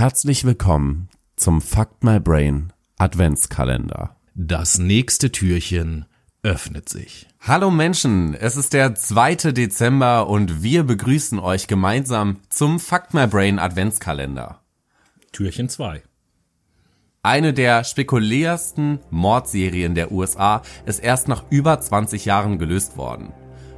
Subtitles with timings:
[0.00, 4.16] Herzlich willkommen zum Fuck My Brain Adventskalender.
[4.34, 6.06] Das nächste Türchen
[6.42, 7.28] öffnet sich.
[7.38, 9.52] Hallo Menschen, es ist der 2.
[9.52, 14.62] Dezember und wir begrüßen euch gemeinsam zum Fuck My Brain Adventskalender.
[15.32, 16.02] Türchen 2.
[17.22, 23.34] Eine der spekulärsten Mordserien der USA ist erst nach über 20 Jahren gelöst worden.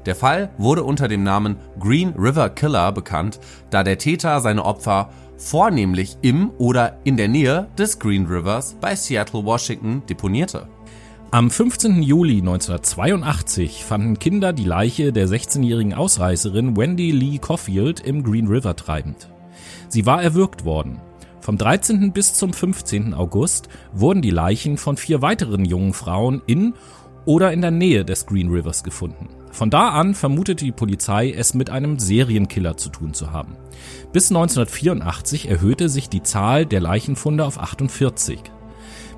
[0.07, 3.39] Der Fall wurde unter dem Namen Green River Killer bekannt,
[3.70, 5.11] da der Täter seine Opfer
[5.43, 10.68] vornehmlich im oder in der Nähe des Green Rivers bei Seattle, Washington deponierte.
[11.30, 12.02] Am 15.
[12.02, 18.77] Juli 1982 fanden Kinder die Leiche der 16-jährigen Ausreißerin Wendy Lee Caulfield im Green River
[18.77, 19.28] treibend.
[19.88, 21.01] Sie war erwürgt worden.
[21.41, 22.12] Vom 13.
[22.12, 23.15] bis zum 15.
[23.15, 26.74] August wurden die Leichen von vier weiteren jungen Frauen in
[27.24, 29.29] oder in der Nähe des Green Rivers gefunden.
[29.52, 33.56] Von da an vermutete die Polizei, es mit einem Serienkiller zu tun zu haben.
[34.10, 38.41] Bis 1984 erhöhte sich die Zahl der Leichenfunde auf 48.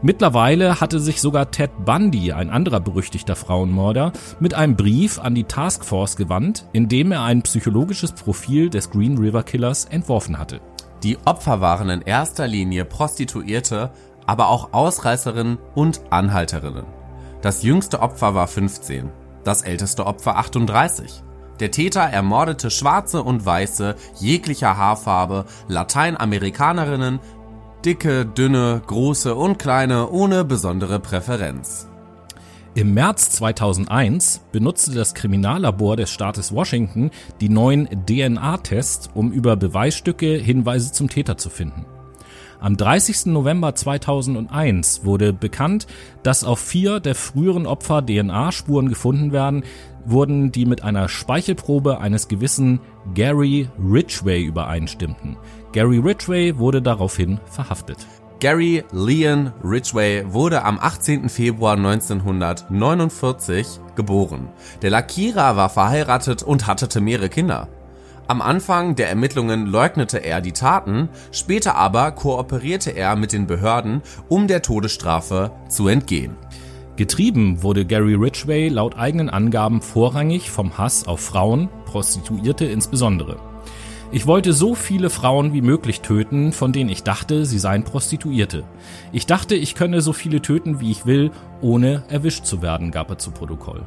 [0.02, 5.44] Mittlerweile hatte sich sogar Ted Bundy, ein anderer berüchtigter Frauenmörder, mit einem Brief an die
[5.44, 10.60] Taskforce gewandt, in dem er ein psychologisches Profil des Green River Killers entworfen hatte.
[11.04, 13.92] Die Opfer waren in erster Linie Prostituierte,
[14.26, 16.86] aber auch Ausreißerinnen und Anhalterinnen.
[17.40, 19.10] Das jüngste Opfer war 15
[19.44, 21.22] das älteste Opfer 38.
[21.60, 27.20] Der Täter ermordete Schwarze und Weiße jeglicher Haarfarbe, Lateinamerikanerinnen,
[27.84, 31.88] dicke, dünne, große und kleine ohne besondere Präferenz.
[32.74, 40.34] Im März 2001 benutzte das Kriminallabor des Staates Washington die neuen DNA-Tests, um über Beweisstücke
[40.34, 41.86] Hinweise zum Täter zu finden.
[42.64, 43.26] Am 30.
[43.26, 45.86] November 2001 wurde bekannt,
[46.22, 49.64] dass auf vier der früheren Opfer DNA-Spuren gefunden werden,
[50.06, 52.80] wurden, die mit einer Speichelprobe eines gewissen
[53.12, 55.36] Gary Ridgway übereinstimmten.
[55.72, 57.98] Gary Ridgway wurde daraufhin verhaftet.
[58.40, 61.28] Gary Leon Ridgway wurde am 18.
[61.28, 64.48] Februar 1949 geboren.
[64.80, 67.68] Der Lackierer war verheiratet und hatte mehrere Kinder.
[68.26, 74.00] Am Anfang der Ermittlungen leugnete er die Taten, später aber kooperierte er mit den Behörden,
[74.28, 76.34] um der Todesstrafe zu entgehen.
[76.96, 83.36] Getrieben wurde Gary Ridgway laut eigenen Angaben vorrangig vom Hass auf Frauen, Prostituierte insbesondere.
[84.10, 88.64] Ich wollte so viele Frauen wie möglich töten, von denen ich dachte, sie seien Prostituierte.
[89.12, 91.30] Ich dachte, ich könne so viele töten, wie ich will,
[91.60, 93.82] ohne erwischt zu werden, gab er zu Protokoll.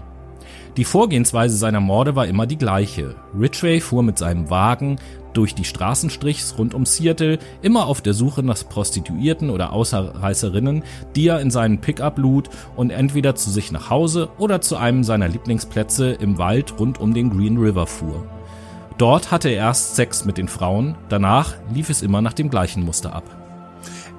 [0.77, 3.15] Die Vorgehensweise seiner Morde war immer die gleiche.
[3.35, 4.97] Ridgway fuhr mit seinem Wagen
[5.33, 10.83] durch die Straßenstrichs rund um Seattle, immer auf der Suche nach Prostituierten oder Außerreißerinnen,
[11.15, 15.03] die er in seinen Pickup lud und entweder zu sich nach Hause oder zu einem
[15.03, 18.27] seiner Lieblingsplätze im Wald rund um den Green River fuhr.
[18.99, 22.85] Dort hatte er erst Sex mit den Frauen, danach lief es immer nach dem gleichen
[22.85, 23.23] Muster ab.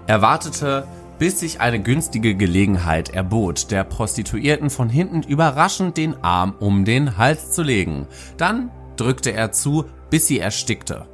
[0.08, 0.84] Er wartete
[1.18, 7.16] bis sich eine günstige Gelegenheit erbot, der Prostituierten von hinten überraschend den Arm um den
[7.16, 8.06] Hals zu legen.
[8.36, 11.06] Dann drückte er zu, bis sie erstickte.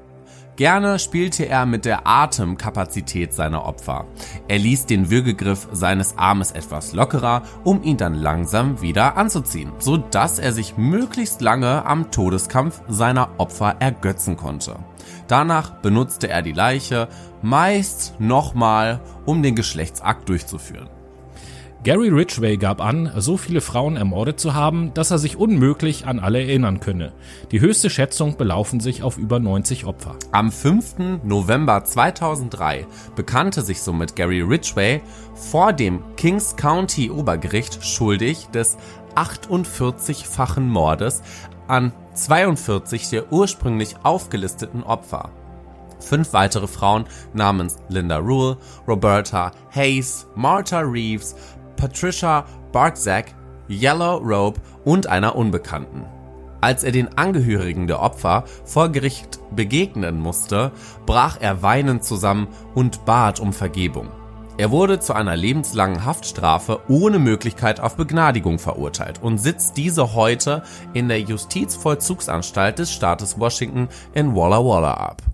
[0.57, 4.07] Gerne spielte er mit der Atemkapazität seiner Opfer.
[4.47, 9.97] Er ließ den Würgegriff seines Armes etwas lockerer, um ihn dann langsam wieder anzuziehen, so
[9.97, 14.77] dass er sich möglichst lange am Todeskampf seiner Opfer ergötzen konnte.
[15.27, 17.09] Danach benutzte er die Leiche
[17.43, 20.89] meist nochmal, um den Geschlechtsakt durchzuführen.
[21.85, 26.19] Gary Ridgway gab an, so viele Frauen ermordet zu haben, dass er sich unmöglich an
[26.19, 27.13] alle erinnern könne.
[27.51, 30.17] Die höchste Schätzung belaufen sich auf über 90 Opfer.
[30.33, 31.21] Am 5.
[31.25, 32.87] November 2003
[33.17, 35.03] bekannte sich somit Gary Ridgway
[35.35, 38.79] vor dem Kings County Obergericht schuldig des
[39.15, 41.23] 48-fachen Mordes
[41.69, 45.29] an 42 der ursprünglich aufgelisteten Opfer.
[46.01, 48.57] Fünf weitere Frauen namens Linda Rule,
[48.89, 51.35] Roberta Hayes, Martha Reeves,
[51.85, 53.35] Patricia Bartzak,
[53.69, 56.07] Yellow Rope und einer Unbekannten.
[56.63, 60.73] Als er den Angehörigen der Opfer vor Gericht begegnen musste,
[61.05, 64.09] brach er weinend zusammen und bat um Vergebung.
[64.57, 70.63] Er wurde zu einer lebenslangen Haftstrafe ohne Möglichkeit auf Begnadigung verurteilt und sitzt diese heute
[70.95, 75.34] in der Justizvollzugsanstalt des Staates Washington in Walla Walla ab.